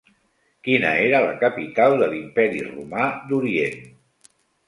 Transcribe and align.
Quina 0.67 0.93
era 1.01 1.19
la 1.25 1.35
capital 1.43 1.97
de 2.01 2.09
l'Imperi 2.13 2.63
Romà 2.69 3.05
d'Orient? 3.27 3.87